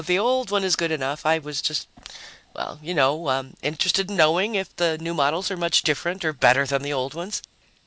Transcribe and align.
The 0.01 0.07
the 0.13 0.17
old 0.17 0.49
one 0.49 0.63
is 0.63 0.75
good 0.75 0.89
enough. 0.89 1.27
I 1.27 1.37
was 1.37 1.61
just 1.61 1.87
well, 2.55 2.79
you 2.81 2.95
know, 2.95 3.51
interested 3.61 4.09
in 4.09 4.17
knowing 4.17 4.55
if 4.55 4.75
the 4.77 4.97
new 4.97 5.13
models 5.13 5.51
are 5.51 5.57
much 5.57 5.83
different 5.83 6.25
or 6.25 6.33
better 6.33 6.65
than 6.65 6.81
the 6.81 6.91
old 6.91 7.13
ones." 7.13 7.43